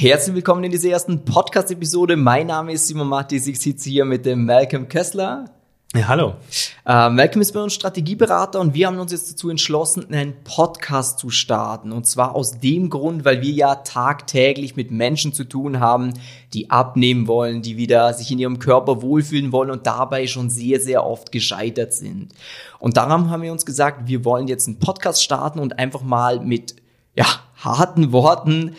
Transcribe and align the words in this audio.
Herzlich 0.00 0.34
willkommen 0.34 0.64
in 0.64 0.70
dieser 0.70 0.88
ersten 0.88 1.26
Podcast-Episode. 1.26 2.16
Mein 2.16 2.46
Name 2.46 2.72
ist 2.72 2.86
Simon 2.86 3.06
Mattis. 3.06 3.46
Ich 3.46 3.60
sitze 3.60 3.90
hier 3.90 4.06
mit 4.06 4.24
dem 4.24 4.46
Malcolm 4.46 4.88
Kessler. 4.88 5.44
Ja, 5.94 6.08
hallo. 6.08 6.36
Äh, 6.86 7.10
Malcolm 7.10 7.42
ist 7.42 7.52
bei 7.52 7.60
uns 7.60 7.74
Strategieberater 7.74 8.60
und 8.60 8.72
wir 8.72 8.86
haben 8.86 8.98
uns 8.98 9.12
jetzt 9.12 9.30
dazu 9.30 9.50
entschlossen, 9.50 10.10
einen 10.10 10.42
Podcast 10.42 11.18
zu 11.18 11.28
starten. 11.28 11.92
Und 11.92 12.06
zwar 12.06 12.34
aus 12.34 12.60
dem 12.60 12.88
Grund, 12.88 13.26
weil 13.26 13.42
wir 13.42 13.50
ja 13.50 13.74
tagtäglich 13.74 14.74
mit 14.74 14.90
Menschen 14.90 15.34
zu 15.34 15.44
tun 15.44 15.80
haben, 15.80 16.14
die 16.54 16.70
abnehmen 16.70 17.26
wollen, 17.26 17.60
die 17.60 17.76
wieder 17.76 18.14
sich 18.14 18.30
in 18.30 18.38
ihrem 18.38 18.58
Körper 18.58 19.02
wohlfühlen 19.02 19.52
wollen 19.52 19.70
und 19.70 19.86
dabei 19.86 20.26
schon 20.26 20.48
sehr, 20.48 20.80
sehr 20.80 21.04
oft 21.04 21.30
gescheitert 21.30 21.92
sind. 21.92 22.32
Und 22.78 22.96
darum 22.96 23.28
haben 23.28 23.42
wir 23.42 23.52
uns 23.52 23.66
gesagt, 23.66 24.08
wir 24.08 24.24
wollen 24.24 24.48
jetzt 24.48 24.66
einen 24.66 24.78
Podcast 24.78 25.22
starten 25.22 25.58
und 25.58 25.78
einfach 25.78 26.00
mal 26.00 26.40
mit 26.40 26.74
ja, 27.14 27.26
harten 27.58 28.12
Worten 28.12 28.76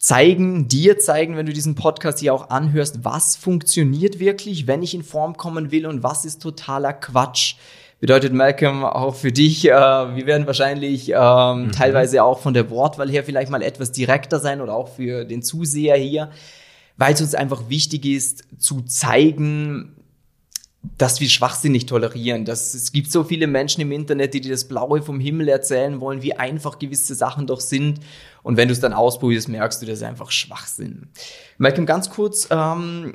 zeigen, 0.00 0.68
dir 0.68 0.98
zeigen, 0.98 1.36
wenn 1.36 1.46
du 1.46 1.52
diesen 1.52 1.74
Podcast 1.74 2.20
hier 2.20 2.32
auch 2.32 2.50
anhörst, 2.50 3.04
was 3.04 3.36
funktioniert 3.36 4.20
wirklich, 4.20 4.66
wenn 4.66 4.82
ich 4.82 4.94
in 4.94 5.02
Form 5.02 5.36
kommen 5.36 5.70
will 5.70 5.86
und 5.86 6.02
was 6.02 6.24
ist 6.24 6.40
totaler 6.40 6.92
Quatsch. 6.92 7.56
Bedeutet 8.00 8.32
Malcolm 8.32 8.84
auch 8.84 9.16
für 9.16 9.32
dich, 9.32 9.68
äh, 9.68 9.72
wir 9.72 10.24
werden 10.26 10.46
wahrscheinlich 10.46 11.10
ähm, 11.10 11.64
mhm. 11.64 11.72
teilweise 11.72 12.22
auch 12.22 12.38
von 12.38 12.54
der 12.54 12.70
Wortwahl 12.70 13.10
her 13.10 13.24
vielleicht 13.24 13.50
mal 13.50 13.60
etwas 13.60 13.90
direkter 13.90 14.38
sein 14.38 14.60
oder 14.60 14.74
auch 14.74 14.88
für 14.88 15.24
den 15.24 15.42
Zuseher 15.42 15.96
hier, 15.96 16.30
weil 16.96 17.14
es 17.14 17.20
uns 17.20 17.34
einfach 17.34 17.68
wichtig 17.68 18.04
ist 18.04 18.44
zu 18.56 18.82
zeigen, 18.82 19.96
dass 20.82 21.20
wir 21.20 21.28
Schwachsinn 21.28 21.72
nicht 21.72 21.88
tolerieren. 21.88 22.44
Dass, 22.44 22.74
es 22.74 22.92
gibt 22.92 23.10
so 23.10 23.24
viele 23.24 23.46
Menschen 23.46 23.80
im 23.80 23.92
Internet, 23.92 24.34
die 24.34 24.40
dir 24.40 24.52
das 24.52 24.68
Blaue 24.68 25.02
vom 25.02 25.20
Himmel 25.20 25.48
erzählen 25.48 26.00
wollen, 26.00 26.22
wie 26.22 26.34
einfach 26.34 26.78
gewisse 26.78 27.14
Sachen 27.14 27.46
doch 27.46 27.60
sind. 27.60 28.00
Und 28.42 28.56
wenn 28.56 28.68
du 28.68 28.72
es 28.72 28.80
dann 28.80 28.92
ausprobierst, 28.92 29.48
merkst 29.48 29.82
du, 29.82 29.86
das 29.86 29.98
ist 29.98 30.04
einfach 30.04 30.30
Schwachsinn. 30.30 31.08
Malcolm, 31.58 31.86
ganz 31.86 32.10
kurz, 32.10 32.48
ähm, 32.50 33.14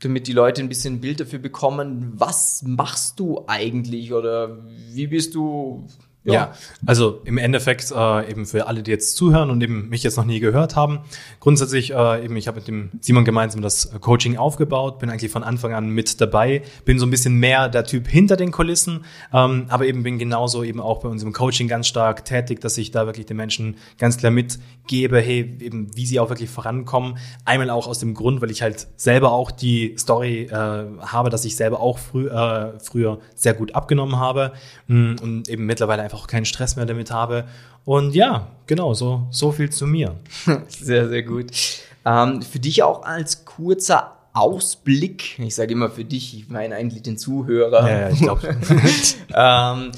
damit 0.00 0.26
die 0.26 0.32
Leute 0.32 0.62
ein 0.62 0.68
bisschen 0.68 0.94
ein 0.94 1.00
Bild 1.00 1.20
dafür 1.20 1.38
bekommen, 1.38 2.12
was 2.14 2.62
machst 2.62 3.18
du 3.20 3.44
eigentlich 3.46 4.12
oder 4.12 4.58
wie 4.90 5.06
bist 5.06 5.34
du 5.34 5.86
ja. 6.24 6.34
ja. 6.34 6.52
also 6.86 7.20
im 7.24 7.38
Endeffekt 7.38 7.90
äh, 7.90 8.30
eben 8.30 8.46
für 8.46 8.66
alle, 8.66 8.82
die 8.82 8.90
jetzt 8.90 9.16
zuhören 9.16 9.50
und 9.50 9.62
eben 9.62 9.88
mich 9.88 10.02
jetzt 10.02 10.16
noch 10.16 10.24
nie 10.24 10.40
gehört 10.40 10.76
haben. 10.76 11.00
Grundsätzlich 11.40 11.92
äh, 11.92 12.24
eben, 12.24 12.36
ich 12.36 12.46
habe 12.46 12.58
mit 12.58 12.68
dem 12.68 12.90
Simon 13.00 13.24
gemeinsam 13.24 13.60
das 13.62 13.90
Coaching 14.00 14.36
aufgebaut, 14.36 14.98
bin 14.98 15.10
eigentlich 15.10 15.32
von 15.32 15.42
Anfang 15.42 15.74
an 15.74 15.88
mit 15.88 16.20
dabei, 16.20 16.62
bin 16.84 16.98
so 16.98 17.06
ein 17.06 17.10
bisschen 17.10 17.34
mehr 17.34 17.68
der 17.68 17.84
Typ 17.84 18.06
hinter 18.06 18.36
den 18.36 18.52
Kulissen, 18.52 19.04
ähm, 19.32 19.66
aber 19.68 19.86
eben 19.86 20.02
bin 20.02 20.18
genauso 20.18 20.62
eben 20.62 20.80
auch 20.80 21.00
bei 21.00 21.08
unserem 21.08 21.32
Coaching 21.32 21.66
ganz 21.68 21.88
stark 21.88 22.24
tätig, 22.24 22.60
dass 22.60 22.78
ich 22.78 22.90
da 22.92 23.06
wirklich 23.06 23.26
den 23.26 23.36
Menschen 23.36 23.76
ganz 23.98 24.16
klar 24.16 24.30
mitgebe, 24.30 25.18
hey, 25.20 25.56
eben 25.60 25.96
wie 25.96 26.06
sie 26.06 26.20
auch 26.20 26.28
wirklich 26.28 26.50
vorankommen. 26.50 27.18
Einmal 27.44 27.70
auch 27.70 27.86
aus 27.86 27.98
dem 27.98 28.14
Grund, 28.14 28.40
weil 28.42 28.50
ich 28.50 28.62
halt 28.62 28.86
selber 28.96 29.32
auch 29.32 29.50
die 29.50 29.96
Story 29.98 30.42
äh, 30.42 30.52
habe, 30.52 31.30
dass 31.30 31.44
ich 31.44 31.56
selber 31.56 31.80
auch 31.80 31.98
früh, 31.98 32.28
äh, 32.28 32.78
früher 32.78 33.18
sehr 33.34 33.54
gut 33.54 33.74
abgenommen 33.74 34.18
habe 34.18 34.52
mh, 34.86 35.16
und 35.22 35.48
eben 35.48 35.66
mittlerweile 35.66 36.02
einfach 36.02 36.11
auch 36.14 36.26
keinen 36.26 36.44
Stress 36.44 36.76
mehr 36.76 36.86
damit 36.86 37.10
habe. 37.10 37.44
Und 37.84 38.14
ja, 38.14 38.48
genau, 38.66 38.94
so, 38.94 39.26
so 39.30 39.52
viel 39.52 39.70
zu 39.70 39.86
mir. 39.86 40.14
Sehr, 40.68 41.08
sehr 41.08 41.22
gut. 41.22 41.46
Ähm, 42.04 42.42
für 42.42 42.58
dich 42.58 42.82
auch 42.82 43.02
als 43.02 43.44
kurzer 43.44 44.16
Ausblick, 44.32 45.38
ich 45.38 45.54
sage 45.54 45.72
immer 45.72 45.90
für 45.90 46.04
dich, 46.04 46.36
ich 46.36 46.48
meine 46.48 46.76
eigentlich 46.76 47.02
den 47.02 47.18
Zuhörer. 47.18 47.88
Ja, 47.88 48.00
ja 48.00 48.10
ich 48.10 48.20
glaube. 48.20 48.56
ähm, 49.34 49.92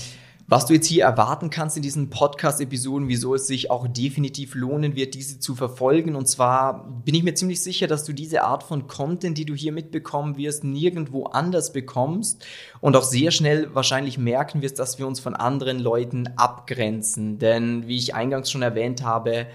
was 0.54 0.66
du 0.66 0.74
jetzt 0.74 0.86
hier 0.86 1.02
erwarten 1.02 1.50
kannst 1.50 1.76
in 1.76 1.82
diesen 1.82 2.10
Podcast-Episoden, 2.10 3.08
wieso 3.08 3.34
es 3.34 3.48
sich 3.48 3.72
auch 3.72 3.88
definitiv 3.88 4.54
lohnen 4.54 4.94
wird, 4.94 5.14
diese 5.14 5.40
zu 5.40 5.56
verfolgen. 5.56 6.14
Und 6.14 6.28
zwar 6.28 6.88
bin 7.04 7.16
ich 7.16 7.24
mir 7.24 7.34
ziemlich 7.34 7.60
sicher, 7.60 7.88
dass 7.88 8.04
du 8.04 8.12
diese 8.12 8.44
Art 8.44 8.62
von 8.62 8.86
Content, 8.86 9.36
die 9.36 9.46
du 9.46 9.56
hier 9.56 9.72
mitbekommen 9.72 10.36
wirst, 10.36 10.62
nirgendwo 10.62 11.24
anders 11.24 11.72
bekommst 11.72 12.46
und 12.80 12.94
auch 12.94 13.02
sehr 13.02 13.32
schnell 13.32 13.74
wahrscheinlich 13.74 14.16
merken 14.16 14.62
wirst, 14.62 14.78
dass 14.78 14.96
wir 14.96 15.08
uns 15.08 15.18
von 15.18 15.34
anderen 15.34 15.80
Leuten 15.80 16.28
abgrenzen. 16.36 17.40
Denn 17.40 17.88
wie 17.88 17.96
ich 17.96 18.14
eingangs 18.14 18.48
schon 18.48 18.62
erwähnt 18.62 19.02
habe, 19.02 19.48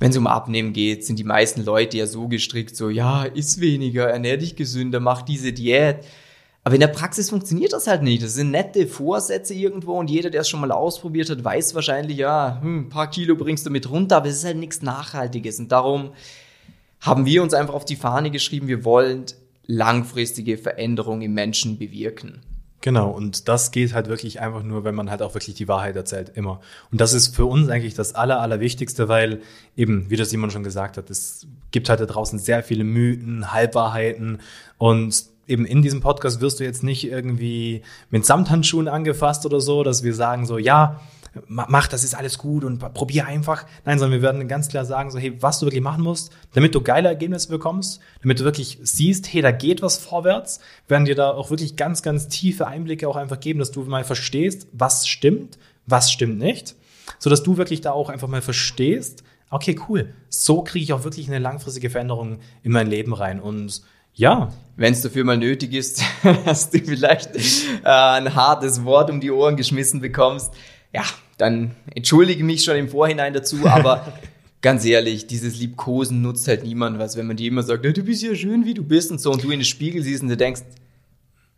wenn 0.00 0.10
es 0.10 0.16
um 0.16 0.26
Abnehmen 0.26 0.72
geht, 0.72 1.04
sind 1.04 1.18
die 1.18 1.24
meisten 1.24 1.66
Leute 1.66 1.98
ja 1.98 2.06
so 2.06 2.28
gestrickt, 2.28 2.74
so, 2.76 2.88
ja, 2.88 3.24
iss 3.24 3.60
weniger, 3.60 4.08
ernähr 4.08 4.38
dich 4.38 4.56
gesünder, 4.56 5.00
mach 5.00 5.20
diese 5.20 5.52
Diät. 5.52 6.06
Aber 6.64 6.74
in 6.74 6.80
der 6.80 6.88
Praxis 6.88 7.30
funktioniert 7.30 7.72
das 7.72 7.88
halt 7.88 8.02
nicht. 8.02 8.22
Das 8.22 8.34
sind 8.34 8.52
nette 8.52 8.86
Vorsätze 8.86 9.52
irgendwo 9.52 9.98
und 9.98 10.10
jeder, 10.10 10.30
der 10.30 10.42
es 10.42 10.48
schon 10.48 10.60
mal 10.60 10.70
ausprobiert 10.70 11.28
hat, 11.28 11.42
weiß 11.42 11.74
wahrscheinlich, 11.74 12.18
ja, 12.18 12.58
hm, 12.60 12.82
ein 12.82 12.88
paar 12.88 13.10
Kilo 13.10 13.34
bringst 13.34 13.66
du 13.66 13.70
mit 13.70 13.90
runter, 13.90 14.18
aber 14.18 14.28
es 14.28 14.36
ist 14.36 14.44
halt 14.44 14.58
nichts 14.58 14.80
Nachhaltiges. 14.80 15.58
Und 15.58 15.72
darum 15.72 16.12
haben 17.00 17.26
wir 17.26 17.42
uns 17.42 17.52
einfach 17.52 17.74
auf 17.74 17.84
die 17.84 17.96
Fahne 17.96 18.30
geschrieben, 18.30 18.68
wir 18.68 18.84
wollen 18.84 19.24
langfristige 19.66 20.56
Veränderungen 20.56 21.22
im 21.22 21.34
Menschen 21.34 21.78
bewirken. 21.78 22.42
Genau, 22.80 23.10
und 23.10 23.48
das 23.48 23.70
geht 23.70 23.94
halt 23.94 24.08
wirklich 24.08 24.40
einfach 24.40 24.64
nur, 24.64 24.82
wenn 24.82 24.94
man 24.96 25.08
halt 25.08 25.22
auch 25.22 25.34
wirklich 25.34 25.54
die 25.54 25.68
Wahrheit 25.68 25.94
erzählt, 25.94 26.32
immer. 26.34 26.60
Und 26.90 27.00
das 27.00 27.12
ist 27.12 27.34
für 27.34 27.46
uns 27.46 27.68
eigentlich 27.68 27.94
das 27.94 28.16
Aller, 28.16 28.40
Allerwichtigste, 28.40 29.08
weil 29.08 29.40
eben, 29.76 30.10
wie 30.10 30.16
das 30.16 30.30
Simon 30.30 30.50
schon 30.50 30.64
gesagt 30.64 30.96
hat, 30.96 31.08
es 31.08 31.46
gibt 31.70 31.88
halt 31.88 32.00
da 32.00 32.06
draußen 32.06 32.40
sehr 32.40 32.64
viele 32.64 32.82
Mythen, 32.82 33.52
Halbwahrheiten 33.52 34.40
und 34.78 35.31
eben 35.46 35.64
in 35.64 35.82
diesem 35.82 36.00
Podcast 36.00 36.40
wirst 36.40 36.60
du 36.60 36.64
jetzt 36.64 36.82
nicht 36.82 37.04
irgendwie 37.04 37.82
mit 38.10 38.24
Samthandschuhen 38.24 38.88
angefasst 38.88 39.44
oder 39.46 39.60
so, 39.60 39.82
dass 39.82 40.02
wir 40.02 40.14
sagen 40.14 40.46
so, 40.46 40.58
ja, 40.58 41.00
mach, 41.46 41.88
das 41.88 42.04
ist 42.04 42.14
alles 42.14 42.38
gut 42.38 42.64
und 42.64 42.78
probier 42.94 43.26
einfach. 43.26 43.64
Nein, 43.84 43.98
sondern 43.98 44.20
wir 44.20 44.26
werden 44.26 44.48
ganz 44.48 44.68
klar 44.68 44.84
sagen 44.84 45.10
so, 45.10 45.18
hey, 45.18 45.40
was 45.40 45.58
du 45.58 45.66
wirklich 45.66 45.82
machen 45.82 46.02
musst, 46.02 46.32
damit 46.52 46.74
du 46.74 46.80
geile 46.80 47.08
Ergebnisse 47.08 47.48
bekommst, 47.48 48.00
damit 48.22 48.40
du 48.40 48.44
wirklich 48.44 48.78
siehst, 48.82 49.32
hey, 49.32 49.42
da 49.42 49.50
geht 49.50 49.82
was 49.82 49.96
vorwärts, 49.96 50.60
werden 50.88 51.04
dir 51.04 51.14
da 51.14 51.30
auch 51.30 51.50
wirklich 51.50 51.76
ganz, 51.76 52.02
ganz 52.02 52.28
tiefe 52.28 52.66
Einblicke 52.66 53.08
auch 53.08 53.16
einfach 53.16 53.40
geben, 53.40 53.58
dass 53.58 53.72
du 53.72 53.82
mal 53.82 54.04
verstehst, 54.04 54.68
was 54.72 55.08
stimmt, 55.08 55.58
was 55.86 56.12
stimmt 56.12 56.38
nicht, 56.38 56.76
so 57.18 57.30
dass 57.30 57.42
du 57.42 57.56
wirklich 57.56 57.80
da 57.80 57.92
auch 57.92 58.10
einfach 58.10 58.28
mal 58.28 58.42
verstehst, 58.42 59.24
okay, 59.50 59.78
cool, 59.88 60.14
so 60.28 60.62
kriege 60.62 60.82
ich 60.82 60.92
auch 60.92 61.04
wirklich 61.04 61.28
eine 61.28 61.38
langfristige 61.38 61.90
Veränderung 61.90 62.38
in 62.62 62.72
mein 62.72 62.86
Leben 62.86 63.12
rein 63.12 63.40
und 63.40 63.82
ja. 64.14 64.52
Wenn 64.74 64.94
es 64.94 65.02
dafür 65.02 65.24
mal 65.24 65.36
nötig 65.36 65.74
ist, 65.74 66.02
dass 66.44 66.70
du 66.70 66.78
vielleicht 66.78 67.36
äh, 67.36 67.88
ein 67.88 68.34
hartes 68.34 68.84
Wort 68.84 69.10
um 69.10 69.20
die 69.20 69.30
Ohren 69.30 69.56
geschmissen 69.56 70.00
bekommst, 70.00 70.52
ja, 70.94 71.04
dann 71.36 71.72
entschuldige 71.94 72.42
mich 72.42 72.64
schon 72.64 72.76
im 72.76 72.88
Vorhinein 72.88 73.34
dazu, 73.34 73.66
aber 73.66 74.12
ganz 74.62 74.84
ehrlich, 74.84 75.26
dieses 75.26 75.58
Liebkosen 75.58 76.22
nutzt 76.22 76.48
halt 76.48 76.64
niemand 76.64 76.98
was, 76.98 77.16
wenn 77.16 77.26
man 77.26 77.36
dir 77.36 77.48
immer 77.48 77.62
sagt, 77.62 77.84
du 77.84 78.02
bist 78.02 78.22
ja 78.22 78.34
schön, 78.34 78.64
wie 78.64 78.74
du 78.74 78.82
bist 78.82 79.10
und 79.10 79.20
so, 79.20 79.30
und 79.30 79.42
du 79.42 79.50
in 79.50 79.58
den 79.58 79.64
Spiegel 79.64 80.02
siehst 80.02 80.22
und 80.22 80.28
du 80.28 80.36
denkst, 80.36 80.62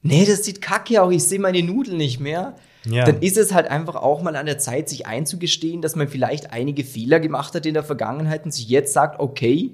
nee, 0.03 0.25
das 0.27 0.45
sieht 0.45 0.61
kacke 0.61 1.01
aus, 1.01 1.13
ich 1.13 1.25
sehe 1.25 1.39
meine 1.39 1.63
Nudeln 1.63 1.97
nicht 1.97 2.19
mehr. 2.19 2.57
Ja. 2.87 3.05
Dann 3.05 3.21
ist 3.21 3.39
es 3.39 3.55
halt 3.55 3.69
einfach 3.69 3.97
auch 3.97 4.23
mal 4.23 4.37
an 4.37 4.47
der 4.47 4.59
Zeit, 4.59 4.89
sich 4.89 5.07
einzugestehen, 5.07 5.81
dass 5.81 5.97
man 5.97 6.09
vielleicht 6.09 6.53
einige 6.53 6.85
Fehler 6.85 7.21
gemacht 7.21 7.55
hat 7.55 7.65
in 7.65 7.75
der 7.75 7.83
Vergangenheit 7.83 8.45
und 8.45 8.53
sich 8.53 8.69
jetzt 8.69 8.93
sagt, 8.93 9.21
okay, 9.21 9.73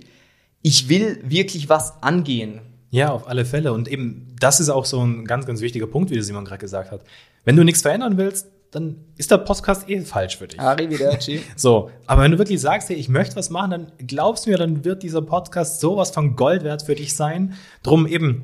ich 0.63 0.89
will 0.89 1.19
wirklich 1.25 1.69
was 1.69 2.03
angehen. 2.03 2.61
Ja, 2.91 3.11
auf 3.11 3.29
alle 3.29 3.45
Fälle. 3.45 3.73
Und 3.73 3.89
eben, 3.89 4.35
das 4.39 4.61
ist 4.61 4.69
auch 4.69 4.85
so 4.85 5.01
ein 5.01 5.25
ganz, 5.25 5.47
ganz 5.47 5.61
wichtiger 5.61 5.87
Punkt, 5.87 6.11
wie 6.11 6.15
der 6.15 6.25
Simon 6.25 6.45
gerade 6.45 6.61
gesagt 6.61 6.91
hat. 6.91 7.03
Wenn 7.45 7.57
du 7.57 7.65
nichts 7.65 7.83
verändern 7.83 8.17
willst, 8.19 8.49
dann 8.73 8.97
ist 9.17 9.31
der 9.31 9.39
Podcast 9.39 9.89
eh 9.89 10.01
falsch 10.01 10.37
für 10.37 10.47
dich. 10.47 10.61
Arrivederci. 10.61 11.41
So, 11.57 11.91
aber 12.07 12.23
wenn 12.23 12.33
du 12.33 12.39
wirklich 12.39 12.61
sagst, 12.61 12.89
hey, 12.89 12.97
ich 12.97 13.09
möchte 13.09 13.37
was 13.37 13.51
machen, 13.51 13.71
dann 13.71 13.93
glaubst 14.07 14.47
du 14.47 14.51
mir, 14.51 14.59
dann 14.59 14.85
wird 14.85 15.03
dieser 15.03 15.23
Podcast 15.23 15.81
sowas 15.81 16.11
von 16.11 16.37
Gold 16.37 16.63
wert 16.63 16.83
für 16.83 16.95
dich 16.95 17.15
sein. 17.15 17.55
Drum 17.83 18.07
eben, 18.07 18.43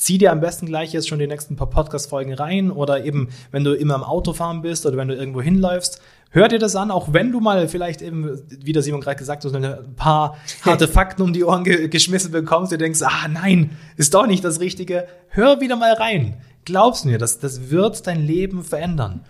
zieh 0.00 0.16
dir 0.16 0.32
am 0.32 0.40
besten 0.40 0.64
gleich 0.64 0.94
jetzt 0.94 1.08
schon 1.08 1.18
die 1.18 1.26
nächsten 1.26 1.56
paar 1.56 1.68
Podcast-Folgen 1.68 2.32
rein 2.32 2.70
oder 2.70 3.04
eben, 3.04 3.28
wenn 3.50 3.64
du 3.64 3.74
immer 3.74 3.96
im 3.96 4.02
Auto 4.02 4.32
fahren 4.32 4.62
bist 4.62 4.86
oder 4.86 4.96
wenn 4.96 5.08
du 5.08 5.14
irgendwo 5.14 5.42
hinläufst, 5.42 6.00
hör 6.30 6.48
dir 6.48 6.58
das 6.58 6.74
an, 6.74 6.90
auch 6.90 7.12
wenn 7.12 7.32
du 7.32 7.40
mal 7.40 7.68
vielleicht 7.68 8.00
eben, 8.00 8.40
wie 8.48 8.72
der 8.72 8.82
Simon 8.82 9.02
gerade 9.02 9.18
gesagt 9.18 9.44
hat, 9.44 9.54
ein 9.54 9.94
paar 9.96 10.38
harte 10.62 10.88
Fakten 10.88 11.20
um 11.20 11.34
die 11.34 11.44
Ohren 11.44 11.64
ge 11.64 11.88
geschmissen 11.88 12.32
bekommst, 12.32 12.72
du 12.72 12.78
denkst, 12.78 13.02
ah 13.02 13.28
nein, 13.28 13.76
ist 13.98 14.14
doch 14.14 14.26
nicht 14.26 14.42
das 14.42 14.58
Richtige, 14.58 15.06
hör 15.28 15.60
wieder 15.60 15.76
mal 15.76 15.92
rein. 15.92 16.40
Glaubst 16.64 17.04
mir, 17.04 17.18
das, 17.18 17.38
das 17.38 17.68
wird 17.68 18.06
dein 18.06 18.24
Leben 18.26 18.64
verändern. 18.64 19.26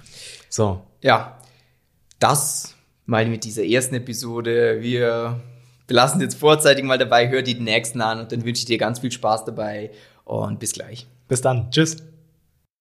So. 0.49 0.83
Ja, 1.03 1.39
das 2.21 2.77
mal 3.07 3.27
mit 3.27 3.43
dieser 3.43 3.65
ersten 3.65 3.97
Episode. 3.97 4.79
Wir 4.83 5.41
belassen 5.89 6.21
jetzt 6.21 6.37
vorzeitig 6.37 6.85
mal 6.85 6.99
dabei, 6.99 7.29
hör 7.29 7.43
die 7.43 7.55
nächsten 7.55 8.01
an 8.01 8.21
und 8.21 8.31
dann 8.31 8.45
wünsche 8.45 8.61
ich 8.61 8.67
dir 8.67 8.79
ganz 8.79 9.01
viel 9.01 9.11
Spaß 9.11 9.47
dabei 9.47 9.91
und 10.31 10.59
bis 10.59 10.73
gleich. 10.73 11.07
Bis 11.29 11.41
dann. 11.41 11.71
Tschüss. 11.71 11.97